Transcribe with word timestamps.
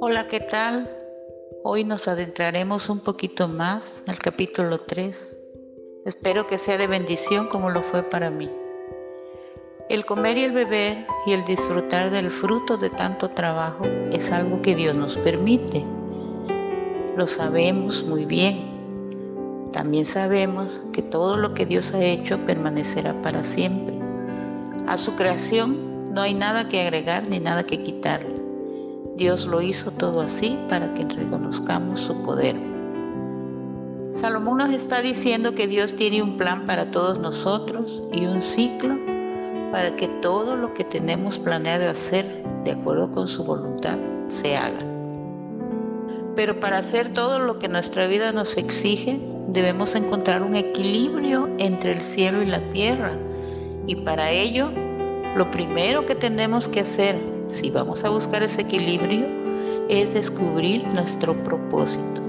Hola, 0.00 0.26
¿qué 0.28 0.40
tal? 0.40 0.88
Hoy 1.64 1.84
nos 1.84 2.08
adentraremos 2.08 2.88
un 2.88 3.00
poquito 3.00 3.48
más 3.48 4.02
el 4.06 4.18
capítulo 4.18 4.80
3. 4.80 5.38
Espero 6.06 6.46
que 6.46 6.56
sea 6.56 6.78
de 6.78 6.86
bendición 6.86 7.48
como 7.48 7.68
lo 7.70 7.82
fue 7.82 8.02
para 8.02 8.30
mí. 8.30 8.50
El 9.90 10.06
comer 10.06 10.38
y 10.38 10.44
el 10.44 10.52
beber 10.52 11.06
y 11.26 11.32
el 11.32 11.44
disfrutar 11.44 12.10
del 12.10 12.30
fruto 12.30 12.78
de 12.78 12.90
tanto 12.90 13.28
trabajo 13.28 13.84
es 14.12 14.30
algo 14.32 14.62
que 14.62 14.74
Dios 14.74 14.94
nos 14.94 15.18
permite. 15.18 15.84
Lo 17.16 17.26
sabemos 17.26 18.04
muy 18.04 18.24
bien. 18.24 19.70
También 19.72 20.06
sabemos 20.06 20.80
que 20.92 21.02
todo 21.02 21.36
lo 21.36 21.52
que 21.52 21.66
Dios 21.66 21.92
ha 21.92 22.02
hecho 22.02 22.38
permanecerá 22.46 23.20
para 23.22 23.44
siempre. 23.44 23.98
A 24.86 24.96
su 24.96 25.14
creación 25.14 25.87
no 26.18 26.24
hay 26.24 26.34
nada 26.34 26.66
que 26.66 26.80
agregar 26.80 27.28
ni 27.28 27.38
nada 27.38 27.62
que 27.62 27.80
quitarle. 27.80 28.42
Dios 29.14 29.46
lo 29.46 29.62
hizo 29.62 29.92
todo 29.92 30.20
así 30.20 30.58
para 30.68 30.92
que 30.94 31.04
reconozcamos 31.04 32.00
su 32.00 32.24
poder. 32.24 32.56
Salomón 34.14 34.58
nos 34.58 34.70
está 34.70 35.00
diciendo 35.00 35.54
que 35.54 35.68
Dios 35.68 35.94
tiene 35.94 36.20
un 36.20 36.36
plan 36.36 36.66
para 36.66 36.90
todos 36.90 37.20
nosotros 37.20 38.02
y 38.12 38.26
un 38.26 38.42
ciclo 38.42 38.96
para 39.70 39.94
que 39.94 40.08
todo 40.08 40.56
lo 40.56 40.74
que 40.74 40.82
tenemos 40.82 41.38
planeado 41.38 41.88
hacer 41.88 42.42
de 42.64 42.72
acuerdo 42.72 43.12
con 43.12 43.28
su 43.28 43.44
voluntad 43.44 43.96
se 44.26 44.56
haga. 44.56 44.80
Pero 46.34 46.58
para 46.58 46.78
hacer 46.78 47.12
todo 47.12 47.38
lo 47.38 47.60
que 47.60 47.68
nuestra 47.68 48.08
vida 48.08 48.32
nos 48.32 48.56
exige, 48.56 49.20
debemos 49.46 49.94
encontrar 49.94 50.42
un 50.42 50.56
equilibrio 50.56 51.48
entre 51.58 51.92
el 51.92 52.02
cielo 52.02 52.42
y 52.42 52.46
la 52.46 52.66
tierra. 52.66 53.12
Y 53.86 53.94
para 53.94 54.32
ello, 54.32 54.72
lo 55.36 55.50
primero 55.50 56.06
que 56.06 56.14
tenemos 56.14 56.68
que 56.68 56.80
hacer 56.80 57.16
si 57.50 57.70
vamos 57.70 58.04
a 58.04 58.10
buscar 58.10 58.42
ese 58.42 58.62
equilibrio, 58.62 59.26
es 59.88 60.12
descubrir 60.12 60.86
nuestro 60.92 61.34
propósito. 61.44 62.22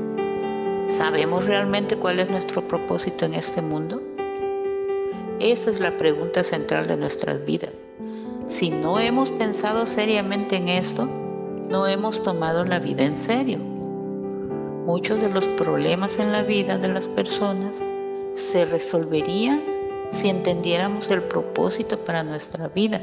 ¿Sabemos 0.89 1.45
realmente 1.45 1.97
cuál 1.97 2.19
es 2.19 2.29
nuestro 2.29 2.67
propósito 2.67 3.25
en 3.25 3.33
este 3.33 3.61
mundo? 3.61 4.01
Esa 5.39 5.69
es 5.71 5.79
la 5.79 5.97
pregunta 5.97 6.43
central 6.43 6.87
de 6.87 6.97
nuestras 6.97 7.45
vidas. 7.45 7.71
Si 8.47 8.71
no 8.71 8.99
hemos 8.99 9.31
pensado 9.31 9.85
seriamente 9.85 10.55
en 10.55 10.69
esto, 10.69 11.05
no 11.69 11.85
hemos 11.85 12.23
tomado 12.23 12.65
la 12.65 12.79
vida 12.79 13.03
en 13.03 13.17
serio. 13.17 13.59
Muchos 14.85 15.21
de 15.21 15.29
los 15.29 15.47
problemas 15.49 16.17
en 16.17 16.31
la 16.31 16.41
vida 16.41 16.77
de 16.77 16.87
las 16.87 17.07
personas 17.07 17.75
se 18.33 18.65
resolverían 18.65 19.61
si 20.11 20.29
entendiéramos 20.29 21.09
el 21.09 21.23
propósito 21.23 21.97
para 21.99 22.23
nuestra 22.23 22.67
vida 22.67 23.01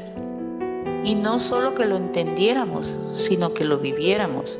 y 1.03 1.15
no 1.15 1.39
solo 1.39 1.73
que 1.73 1.85
lo 1.85 1.95
entendiéramos, 1.95 2.87
sino 3.13 3.53
que 3.53 3.63
lo 3.63 3.77
viviéramos, 3.77 4.59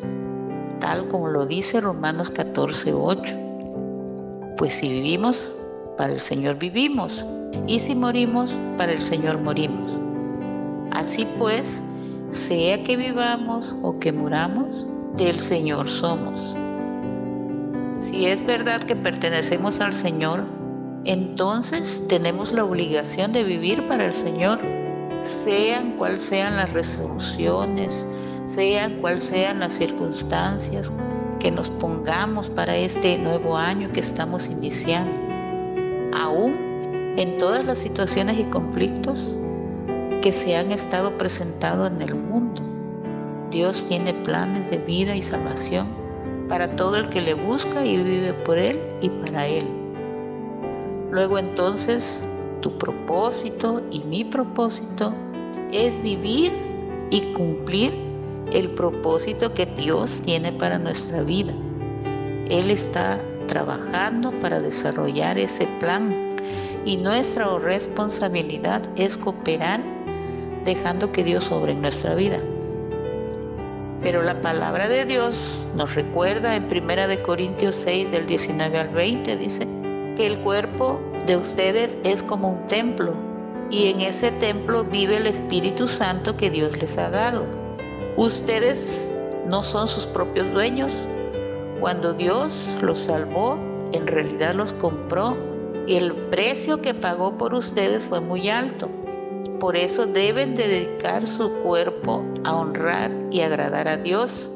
tal 0.79 1.07
como 1.09 1.27
lo 1.27 1.45
dice 1.45 1.81
Romanos 1.81 2.29
14, 2.29 2.93
8. 2.93 3.35
Pues 4.57 4.75
si 4.75 4.89
vivimos, 4.89 5.53
para 5.97 6.13
el 6.13 6.21
Señor 6.21 6.57
vivimos, 6.57 7.25
y 7.67 7.79
si 7.79 7.95
morimos, 7.95 8.57
para 8.77 8.93
el 8.93 9.01
Señor 9.01 9.39
morimos. 9.39 9.99
Así 10.91 11.27
pues, 11.37 11.81
sea 12.31 12.81
que 12.83 12.95
vivamos 12.95 13.75
o 13.81 13.99
que 13.99 14.11
muramos, 14.11 14.87
del 15.15 15.39
Señor 15.39 15.89
somos. 15.89 16.55
Si 17.99 18.25
es 18.25 18.45
verdad 18.45 18.81
que 18.83 18.95
pertenecemos 18.95 19.81
al 19.81 19.93
Señor, 19.93 20.43
entonces 21.07 22.01
tenemos 22.07 22.51
la 22.51 22.65
obligación 22.65 23.31
de 23.31 23.43
vivir 23.43 23.87
para 23.87 24.05
el 24.05 24.13
Señor 24.13 24.59
sean 25.23 25.93
cuales 25.93 26.23
sean 26.23 26.57
las 26.57 26.71
resoluciones, 26.73 27.89
sean 28.47 28.99
cuales 29.01 29.23
sean 29.23 29.59
las 29.59 29.73
circunstancias 29.73 30.91
que 31.39 31.51
nos 31.51 31.69
pongamos 31.69 32.49
para 32.49 32.75
este 32.75 33.17
nuevo 33.17 33.57
año 33.57 33.91
que 33.91 33.99
estamos 33.99 34.47
iniciando. 34.47 35.11
Aún 36.13 37.13
en 37.17 37.37
todas 37.37 37.63
las 37.65 37.77
situaciones 37.77 38.39
y 38.39 38.43
conflictos 38.45 39.35
que 40.21 40.31
se 40.31 40.55
han 40.55 40.71
estado 40.71 41.17
presentando 41.17 41.87
en 41.87 42.01
el 42.01 42.15
mundo, 42.15 42.61
Dios 43.51 43.85
tiene 43.87 44.13
planes 44.13 44.69
de 44.69 44.77
vida 44.77 45.15
y 45.15 45.21
salvación 45.21 45.87
para 46.49 46.75
todo 46.75 46.97
el 46.97 47.09
que 47.09 47.21
le 47.21 47.33
busca 47.33 47.85
y 47.85 47.97
vive 47.97 48.33
por 48.33 48.57
Él 48.57 48.79
y 49.01 49.09
para 49.09 49.47
Él. 49.47 49.76
Luego 51.11 51.37
entonces 51.39 52.21
tu 52.61 52.77
propósito 52.77 53.81
y 53.91 53.99
mi 53.99 54.23
propósito 54.23 55.13
es 55.71 56.01
vivir 56.01 56.51
y 57.09 57.31
cumplir 57.33 57.93
el 58.51 58.69
propósito 58.71 59.53
que 59.53 59.65
Dios 59.65 60.21
tiene 60.23 60.51
para 60.51 60.77
nuestra 60.77 61.21
vida. 61.21 61.53
Él 62.49 62.71
está 62.71 63.19
trabajando 63.47 64.31
para 64.39 64.59
desarrollar 64.59 65.37
ese 65.37 65.67
plan 65.79 66.35
y 66.85 66.97
nuestra 66.97 67.57
responsabilidad 67.59 68.81
es 68.95 69.17
cooperar 69.17 69.81
dejando 70.65 71.11
que 71.11 71.23
Dios 71.23 71.45
sobre 71.45 71.73
en 71.73 71.81
nuestra 71.81 72.15
vida. 72.15 72.39
Pero 74.01 74.21
la 74.21 74.41
palabra 74.41 74.87
de 74.87 75.05
Dios 75.05 75.65
nos 75.75 75.95
recuerda 75.95 76.55
en 76.55 76.65
1 76.65 77.23
Corintios 77.25 77.75
6 77.75 78.11
del 78.11 78.25
19 78.27 78.77
al 78.77 78.89
20 78.89 79.37
dice 79.37 79.76
que 80.17 80.25
el 80.25 80.39
cuerpo 80.39 80.99
de 81.27 81.37
ustedes 81.37 81.95
es 82.03 82.23
como 82.23 82.49
un 82.53 82.65
templo 82.65 83.13
y 83.69 83.89
en 83.89 84.01
ese 84.01 84.31
templo 84.31 84.83
vive 84.83 85.17
el 85.17 85.27
Espíritu 85.27 85.87
Santo 85.87 86.35
que 86.35 86.49
Dios 86.49 86.75
les 86.79 86.97
ha 86.97 87.11
dado. 87.11 87.45
Ustedes 88.15 89.11
no 89.45 89.61
son 89.61 89.87
sus 89.87 90.07
propios 90.07 90.51
dueños. 90.53 91.05
Cuando 91.79 92.13
Dios 92.13 92.75
los 92.81 92.97
salvó, 92.97 93.59
en 93.93 94.07
realidad 94.07 94.55
los 94.55 94.73
compró 94.73 95.37
y 95.85 95.95
el 95.95 96.13
precio 96.13 96.81
que 96.81 96.95
pagó 96.95 97.37
por 97.37 97.53
ustedes 97.53 98.03
fue 98.03 98.19
muy 98.19 98.49
alto. 98.49 98.89
Por 99.59 99.75
eso 99.75 100.07
deben 100.07 100.55
dedicar 100.55 101.27
su 101.27 101.51
cuerpo 101.59 102.25
a 102.43 102.55
honrar 102.55 103.11
y 103.29 103.41
agradar 103.41 103.87
a 103.87 103.97
Dios, 103.97 104.49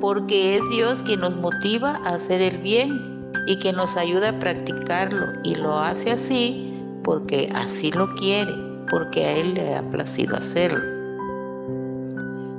porque 0.00 0.56
es 0.56 0.62
Dios 0.70 1.02
quien 1.04 1.20
nos 1.20 1.36
motiva 1.36 2.00
a 2.04 2.14
hacer 2.14 2.40
el 2.40 2.58
bien 2.58 3.17
y 3.48 3.56
que 3.56 3.72
nos 3.72 3.96
ayuda 3.96 4.28
a 4.28 4.38
practicarlo 4.38 5.24
y 5.42 5.54
lo 5.54 5.78
hace 5.78 6.10
así 6.10 6.74
porque 7.02 7.50
así 7.54 7.90
lo 7.90 8.14
quiere, 8.16 8.52
porque 8.90 9.24
a 9.24 9.32
Él 9.38 9.54
le 9.54 9.74
ha 9.74 9.82
placido 9.82 10.36
hacerlo. 10.36 10.84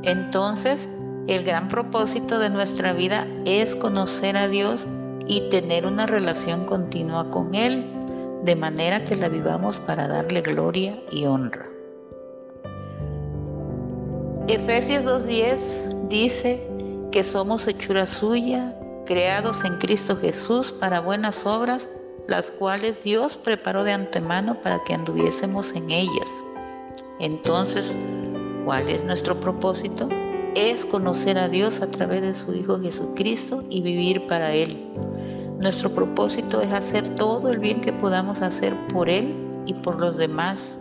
Entonces, 0.01 0.89
el 1.27 1.43
gran 1.43 1.67
propósito 1.67 2.39
de 2.39 2.49
nuestra 2.49 2.93
vida 2.93 3.27
es 3.45 3.75
conocer 3.75 4.35
a 4.35 4.47
Dios 4.47 4.87
y 5.27 5.47
tener 5.49 5.85
una 5.85 6.07
relación 6.07 6.65
continua 6.65 7.29
con 7.29 7.53
Él, 7.53 7.85
de 8.43 8.55
manera 8.55 9.03
que 9.03 9.15
la 9.15 9.29
vivamos 9.29 9.79
para 9.79 10.07
darle 10.07 10.41
gloria 10.41 10.99
y 11.11 11.25
honra. 11.25 11.67
Efesios 14.47 15.03
2.10 15.03 16.07
dice 16.07 16.67
que 17.11 17.23
somos 17.23 17.67
hechura 17.67 18.07
suya, 18.07 18.75
creados 19.09 19.65
en 19.65 19.79
Cristo 19.79 20.15
Jesús 20.17 20.71
para 20.71 20.99
buenas 20.99 21.43
obras, 21.47 21.89
las 22.27 22.51
cuales 22.51 23.03
Dios 23.03 23.37
preparó 23.37 23.83
de 23.83 23.91
antemano 23.91 24.61
para 24.61 24.83
que 24.83 24.93
anduviésemos 24.93 25.73
en 25.73 25.89
ellas. 25.89 26.29
Entonces, 27.19 27.95
¿cuál 28.65 28.87
es 28.87 29.03
nuestro 29.03 29.39
propósito? 29.39 30.07
Es 30.53 30.85
conocer 30.85 31.39
a 31.39 31.49
Dios 31.49 31.81
a 31.81 31.89
través 31.89 32.21
de 32.21 32.35
su 32.35 32.53
Hijo 32.53 32.79
Jesucristo 32.79 33.63
y 33.67 33.81
vivir 33.81 34.27
para 34.27 34.53
Él. 34.53 34.77
Nuestro 35.59 35.91
propósito 35.91 36.61
es 36.61 36.71
hacer 36.71 37.15
todo 37.15 37.49
el 37.49 37.57
bien 37.57 37.81
que 37.81 37.91
podamos 37.91 38.43
hacer 38.43 38.75
por 38.89 39.09
Él 39.09 39.33
y 39.65 39.73
por 39.73 39.99
los 39.99 40.17
demás. 40.17 40.77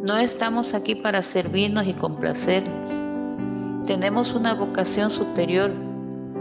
No 0.00 0.16
estamos 0.16 0.72
aquí 0.72 0.94
para 0.94 1.20
servirnos 1.20 1.86
y 1.86 1.92
complacernos. 1.92 3.86
Tenemos 3.86 4.32
una 4.32 4.54
vocación 4.54 5.10
superior 5.10 5.70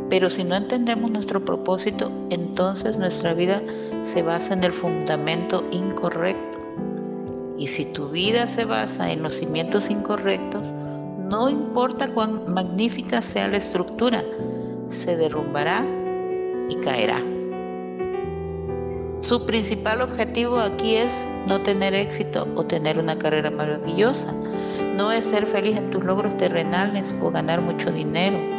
pero 0.10 0.30
si 0.30 0.44
no 0.44 0.56
entendemos 0.56 1.12
nuestro 1.12 1.44
propósito, 1.44 2.12
entonces 2.30 2.98
nuestra 2.98 3.34
vida 3.34 3.62
se 4.04 4.24
basa 4.24 4.54
en 4.54 4.64
el 4.64 4.74
fundamento 4.74 5.64
incorrecto. 5.72 6.60
Y 7.58 7.68
si 7.68 7.86
tu 7.86 8.10
vida 8.10 8.48
se 8.48 8.66
basa 8.66 9.12
en 9.12 9.24
los 9.24 9.34
cimientos 9.34 9.90
incorrectos, 9.90 10.66
no 11.26 11.50
importa 11.50 12.08
cuán 12.08 12.54
magnífica 12.54 13.22
sea 13.22 13.50
la 13.50 13.58
estructura, 13.58 14.24
se 14.90 15.18
derrumbará 15.18 15.86
y 16.70 16.76
caerá. 16.78 17.22
Su 19.20 19.46
principal 19.46 20.02
objetivo 20.02 20.58
aquí 20.58 20.96
es 20.96 21.12
no 21.50 21.62
tener 21.62 21.94
éxito 21.94 22.48
o 22.56 22.64
tener 22.64 22.98
una 22.98 23.18
carrera 23.18 23.50
maravillosa. 23.50 24.34
No 24.96 25.12
es 25.12 25.26
ser 25.26 25.48
feliz 25.48 25.76
en 25.76 25.90
tus 25.90 26.04
logros 26.04 26.38
terrenales 26.38 27.04
o 27.22 27.30
ganar 27.30 27.62
mucho 27.62 27.92
dinero 27.92 28.57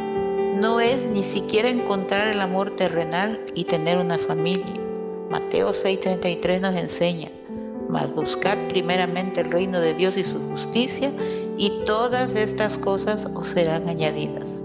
no 0.60 0.80
es 0.80 1.06
ni 1.06 1.22
siquiera 1.22 1.68
encontrar 1.68 2.28
el 2.28 2.40
amor 2.40 2.74
terrenal 2.74 3.40
y 3.54 3.64
tener 3.64 3.98
una 3.98 4.18
familia. 4.18 4.74
Mateo 5.30 5.72
6:33 5.72 6.60
nos 6.60 6.74
enseña, 6.74 7.30
mas 7.88 8.12
buscad 8.12 8.58
primeramente 8.68 9.40
el 9.40 9.52
reino 9.52 9.80
de 9.80 9.94
Dios 9.94 10.16
y 10.16 10.24
su 10.24 10.38
justicia, 10.50 11.12
y 11.56 11.84
todas 11.84 12.34
estas 12.34 12.76
cosas 12.78 13.28
os 13.34 13.48
serán 13.48 13.88
añadidas. 13.88 14.62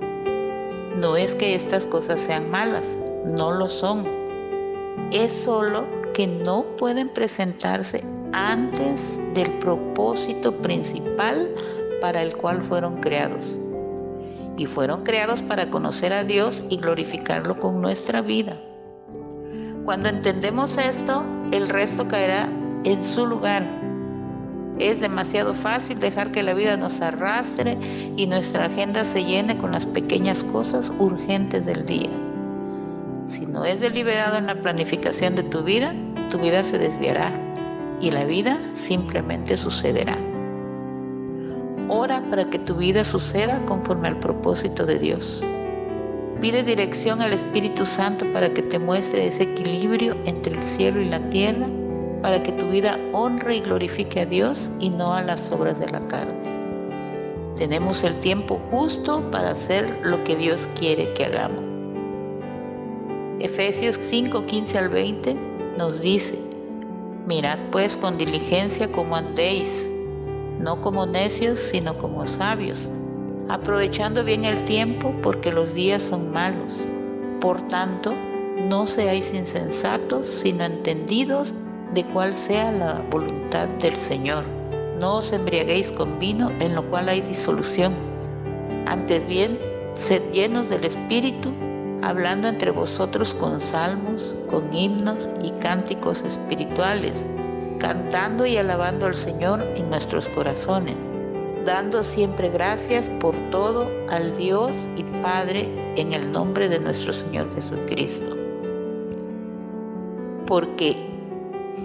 No 1.00 1.16
es 1.16 1.36
que 1.36 1.56
estas 1.56 1.86
cosas 1.86 2.22
sean 2.22 2.50
malas, 2.50 2.98
no 3.26 3.52
lo 3.52 3.68
son. 3.68 4.08
Es 5.12 5.32
solo 5.32 5.86
que 6.14 6.28
no 6.28 6.64
pueden 6.78 7.10
presentarse 7.10 8.04
antes 8.32 9.20
del 9.34 9.52
propósito 9.60 10.52
principal 10.52 11.50
para 12.02 12.22
el 12.22 12.36
cual 12.36 12.64
fueron 12.64 13.00
creados. 13.00 13.58
Y 14.58 14.66
fueron 14.66 15.04
creados 15.04 15.42
para 15.42 15.70
conocer 15.70 16.14
a 16.14 16.24
Dios 16.24 16.64
y 16.70 16.78
glorificarlo 16.78 17.56
con 17.56 17.82
nuestra 17.82 18.22
vida. 18.22 18.58
Cuando 19.86 20.10
entendemos 20.10 20.78
esto, 20.78 21.24
el 21.52 21.70
resto 21.70 22.08
caerá 22.08 22.50
en 22.84 23.04
su 23.04 23.26
lugar. 23.26 23.64
Es 24.80 25.00
demasiado 25.00 25.54
fácil 25.54 26.00
dejar 26.00 26.32
que 26.32 26.44
la 26.44 26.54
vida 26.54 26.78
nos 26.78 27.00
arrastre 27.02 27.78
y 28.16 28.26
nuestra 28.28 28.66
agenda 28.66 29.06
se 29.06 29.24
llene 29.24 29.58
con 29.58 29.72
las 29.72 29.86
pequeñas 29.86 30.44
cosas 30.46 30.92
urgentes 31.00 31.66
del 31.66 31.86
día. 31.86 32.10
Si 33.28 33.46
no 33.46 33.66
es 33.66 33.80
deliberado 33.80 34.38
en 34.38 34.48
la 34.48 34.56
planificación 34.56 35.36
de 35.36 35.44
tu 35.44 35.64
vida, 35.64 35.94
tu 36.32 36.40
vida 36.40 36.64
se 36.64 36.78
desviará 36.78 37.32
y 38.00 38.12
la 38.12 38.26
vida 38.26 38.58
simplemente 38.74 39.58
sucederá. 39.58 40.18
Ora 41.96 42.24
para 42.32 42.50
que 42.50 42.58
tu 42.58 42.74
vida 42.74 43.06
suceda 43.06 43.64
conforme 43.68 44.08
al 44.08 44.18
propósito 44.18 44.84
de 44.84 44.98
Dios. 44.98 45.44
Pide 46.42 46.64
dirección 46.64 47.22
al 47.22 47.34
Espíritu 47.34 47.86
Santo 47.86 48.26
para 48.34 48.52
que 48.52 48.64
te 48.64 48.80
muestre 48.80 49.28
ese 49.28 49.44
equilibrio 49.44 50.16
entre 50.26 50.56
el 50.56 50.64
cielo 50.64 51.00
y 51.02 51.06
la 51.06 51.22
tierra, 51.28 51.68
para 52.24 52.42
que 52.42 52.52
tu 52.54 52.68
vida 52.70 52.98
honre 53.12 53.58
y 53.58 53.60
glorifique 53.60 54.22
a 54.22 54.26
Dios 54.26 54.72
y 54.80 54.90
no 54.90 55.14
a 55.14 55.22
las 55.22 55.52
obras 55.52 55.80
de 55.80 55.92
la 55.92 56.00
carne. 56.08 56.34
Tenemos 57.56 58.04
el 58.04 58.16
tiempo 58.16 58.60
justo 58.72 59.30
para 59.30 59.52
hacer 59.52 60.00
lo 60.02 60.24
que 60.24 60.36
Dios 60.36 60.68
quiere 60.80 61.14
que 61.14 61.26
hagamos. 61.26 61.64
Efesios 63.40 64.00
5, 64.10 64.48
15 64.48 64.78
al 64.80 64.90
20 64.90 65.36
nos 65.78 66.02
dice, 66.02 66.40
mirad 67.28 67.60
pues 67.72 67.96
con 67.96 68.18
diligencia 68.18 68.92
como 68.92 69.16
andéis, 69.16 69.93
no 70.64 70.80
como 70.80 71.06
necios, 71.06 71.60
sino 71.60 71.98
como 71.98 72.26
sabios, 72.26 72.90
aprovechando 73.50 74.24
bien 74.24 74.46
el 74.46 74.64
tiempo 74.64 75.14
porque 75.22 75.52
los 75.52 75.74
días 75.74 76.02
son 76.02 76.32
malos. 76.32 76.86
Por 77.42 77.62
tanto, 77.68 78.14
no 78.70 78.88
seáis 78.88 79.34
insensatos, 79.34 80.26
sino 80.26 80.64
entendidos 80.64 81.54
de 81.94 82.06
cuál 82.06 82.36
sea 82.36 82.72
la 82.72 83.02
voluntad 83.12 83.68
del 83.82 83.98
Señor. 83.98 84.46
No 85.00 85.18
os 85.18 85.34
embriaguéis 85.34 85.92
con 85.92 86.18
vino, 86.18 86.50
en 86.62 86.76
lo 86.76 86.88
cual 86.88 87.10
hay 87.10 87.20
disolución. 87.22 87.94
Antes 88.86 89.28
bien, 89.28 89.60
sed 89.96 90.22
llenos 90.32 90.70
del 90.70 90.86
Espíritu, 90.86 91.52
hablando 92.02 92.48
entre 92.48 92.72
vosotros 92.72 93.34
con 93.34 93.60
salmos, 93.60 94.36
con 94.50 94.74
himnos 94.74 95.30
y 95.44 95.52
cánticos 95.52 96.22
espirituales, 96.22 97.26
cantando 97.84 98.46
y 98.46 98.56
alabando 98.56 99.08
al 99.08 99.14
Señor 99.14 99.62
en 99.76 99.90
nuestros 99.90 100.30
corazones, 100.30 100.96
dando 101.66 102.02
siempre 102.02 102.50
gracias 102.50 103.10
por 103.20 103.36
todo 103.52 103.90
al 104.10 104.34
Dios 104.38 104.72
y 104.96 105.04
Padre 105.22 105.68
en 105.98 106.14
el 106.14 106.32
nombre 106.32 106.70
de 106.70 106.80
nuestro 106.80 107.12
Señor 107.12 107.54
Jesucristo. 107.56 108.38
Porque, 110.48 110.96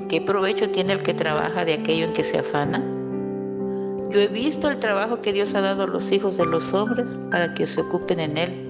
¿qué 0.08 0.20
provecho 0.20 0.70
tiene 0.70 0.92
el 0.92 1.02
que 1.02 1.14
trabaja 1.14 1.64
de 1.64 1.74
aquello 1.74 2.06
en 2.06 2.12
que 2.12 2.22
se 2.22 2.38
afana? 2.38 2.78
Yo 4.10 4.20
he 4.20 4.28
visto 4.28 4.70
el 4.70 4.78
trabajo 4.78 5.20
que 5.20 5.32
Dios 5.32 5.52
ha 5.56 5.62
dado 5.62 5.82
a 5.82 5.88
los 5.88 6.12
hijos 6.12 6.36
de 6.36 6.46
los 6.46 6.72
hombres 6.72 7.08
para 7.32 7.54
que 7.54 7.66
se 7.66 7.80
ocupen 7.80 8.20
en 8.20 8.38
él 8.38 8.68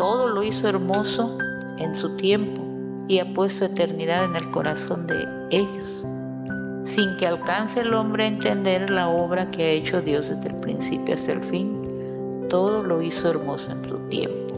todo 0.00 0.28
lo 0.28 0.42
hizo 0.42 0.66
hermoso 0.66 1.36
en 1.76 1.94
su 1.94 2.16
tiempo 2.16 2.64
y 3.06 3.18
ha 3.18 3.34
puesto 3.34 3.66
eternidad 3.66 4.24
en 4.24 4.34
el 4.34 4.50
corazón 4.50 5.06
de 5.06 5.26
ellos, 5.50 6.06
sin 6.90 7.16
que 7.16 7.26
alcance 7.26 7.80
el 7.80 7.94
hombre 7.94 8.24
a 8.24 8.28
entender 8.28 8.90
la 8.90 9.08
obra 9.08 9.48
que 9.50 9.62
ha 9.62 9.70
hecho 9.70 10.02
Dios 10.02 10.28
desde 10.28 10.48
el 10.48 10.56
principio 10.56 11.14
hasta 11.14 11.32
el 11.32 11.42
fin. 11.44 12.46
Todo 12.48 12.82
lo 12.82 13.00
hizo 13.00 13.30
hermoso 13.30 13.70
en 13.70 13.88
su 13.88 13.96
tiempo. 14.08 14.54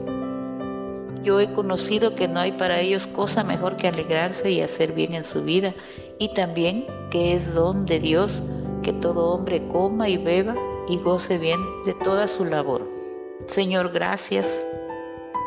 Yo 1.22 1.38
he 1.38 1.52
conocido 1.52 2.14
que 2.14 2.26
no 2.26 2.40
hay 2.40 2.52
para 2.52 2.80
ellos 2.80 3.06
cosa 3.06 3.44
mejor 3.44 3.76
que 3.76 3.88
alegrarse 3.88 4.50
y 4.50 4.60
hacer 4.60 4.92
bien 4.92 5.14
en 5.14 5.24
su 5.24 5.44
vida, 5.44 5.72
y 6.18 6.32
también 6.34 6.86
que 7.10 7.34
es 7.34 7.54
don 7.54 7.86
de 7.86 8.00
Dios 8.00 8.42
que 8.82 8.92
todo 8.92 9.30
hombre 9.30 9.62
coma 9.68 10.08
y 10.08 10.16
beba 10.16 10.56
y 10.88 10.96
goce 10.96 11.38
bien 11.38 11.60
de 11.84 11.94
toda 11.94 12.26
su 12.26 12.44
labor. 12.44 12.88
Señor, 13.46 13.92
gracias 13.92 14.60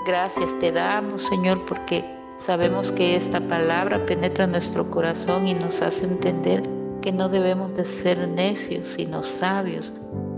Gracias 0.06 0.54
te 0.60 0.72
damos, 0.72 1.24
Señor, 1.24 1.66
porque 1.66 2.06
sabemos 2.38 2.92
que 2.92 3.16
esta 3.16 3.42
palabra 3.42 4.06
penetra 4.06 4.46
nuestro 4.46 4.92
corazón 4.92 5.48
y 5.48 5.56
nos 5.56 5.82
hace 5.82 6.06
entender 6.06 6.75
que 7.06 7.12
no 7.12 7.30
debemos 7.30 7.72
de 7.76 7.86
ser 7.86 8.28
necios, 8.28 8.88
sino 8.88 9.22
sabios, 9.22 9.94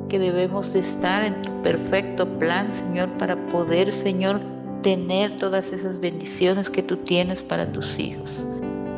que 0.10 0.19
debemos 0.19 0.74
de 0.74 0.81
estar 0.81 1.24
en 1.24 1.42
tu 1.42 1.62
perfecto 1.62 2.28
plan, 2.40 2.74
Señor, 2.74 3.08
para 3.12 3.38
poder, 3.48 3.94
Señor, 3.94 4.42
tener 4.81 5.38
todas 5.38 5.72
esas 5.72 5.98
bendiciones 6.02 6.69
que 6.69 6.84
tú 6.84 6.98
tienes 6.98 7.42
para 7.42 7.72
tus 7.72 7.98
hijos. 7.98 8.46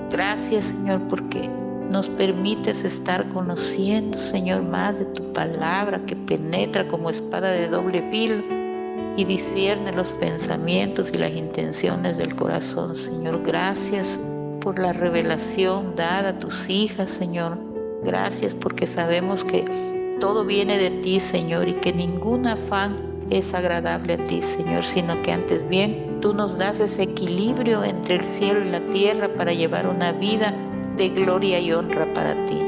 Gracias, 0.10 0.66
Señor, 0.66 1.08
porque 1.10 1.48
nos 1.92 2.10
permites 2.10 2.84
estar 2.84 3.30
conociendo, 3.30 4.18
Señor, 4.18 4.64
más 4.64 4.98
de 4.98 5.06
tu 5.06 5.32
palabra 5.32 6.04
que 6.08 6.16
penetra 6.16 6.88
como 6.88 7.12
espada 7.12 7.52
de 7.52 7.70
doble 7.70 8.02
filo 8.10 8.44
y 9.16 9.26
discierne 9.26 9.92
los 9.92 10.12
pensamientos 10.14 11.12
y 11.14 11.20
las 11.20 11.34
intenciones 11.34 12.18
del 12.18 12.36
corazón. 12.36 12.96
Señor, 12.96 13.44
gracias 13.44 14.20
por 14.60 14.80
la 14.80 14.94
revelación 14.94 15.96
dada 15.96 16.30
a 16.30 16.40
tus 16.40 16.70
hijas, 16.70 17.10
Señor. 17.10 17.58
Gracias 18.04 18.54
porque 18.56 18.88
sabemos 18.88 19.44
que 19.44 19.66
todo 20.20 20.46
viene 20.46 20.78
de 20.78 20.92
ti, 21.02 21.20
Señor, 21.20 21.68
y 21.68 21.74
que 21.76 21.94
ningún 21.94 22.48
afán 22.48 22.98
es 23.30 23.54
agradable 23.54 24.14
a 24.14 24.24
ti, 24.24 24.42
Señor, 24.42 24.86
sino 24.86 25.22
que 25.22 25.32
antes 25.32 25.68
bien 25.70 26.20
tú 26.22 26.34
nos 26.34 26.58
das 26.58 26.80
ese 26.80 27.04
equilibrio 27.04 27.84
entre 27.84 28.16
el 28.16 28.24
cielo 28.24 28.66
y 28.66 28.70
la 28.70 28.82
tierra 28.90 29.30
para 29.36 29.54
llevar 29.54 29.88
una 29.88 30.12
vida 30.12 30.54
de 30.98 31.10
gloria 31.10 31.60
y 31.60 31.72
honra 31.72 32.12
para 32.14 32.34
ti. 32.46 32.60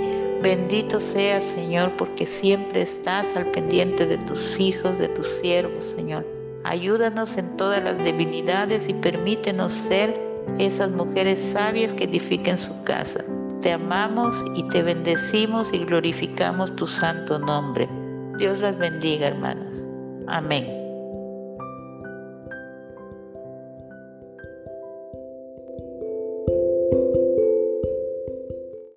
Bendito 0.41 0.99
seas, 0.99 1.43
Señor, 1.43 1.91
porque 1.97 2.25
siempre 2.25 2.81
estás 2.81 3.35
al 3.35 3.51
pendiente 3.51 4.05
de 4.05 4.17
tus 4.17 4.59
hijos, 4.59 4.97
de 4.97 5.07
tus 5.09 5.27
siervos, 5.27 5.85
Señor. 5.85 6.25
Ayúdanos 6.63 7.37
en 7.37 7.57
todas 7.57 7.83
las 7.83 7.97
debilidades 7.97 8.87
y 8.87 8.93
permítenos 8.93 9.73
ser 9.73 10.30
esas 10.59 10.91
mujeres 10.91 11.39
sabias 11.39 11.93
que 11.93 12.05
edifiquen 12.05 12.57
su 12.57 12.83
casa. 12.83 13.23
Te 13.61 13.73
amamos 13.73 14.35
y 14.55 14.67
te 14.69 14.81
bendecimos 14.81 15.71
y 15.73 15.85
glorificamos 15.85 16.75
tu 16.75 16.87
santo 16.87 17.37
nombre. 17.37 17.87
Dios 18.37 18.59
las 18.59 18.77
bendiga, 18.77 19.27
hermanas. 19.27 19.75
Amén. 20.27 20.80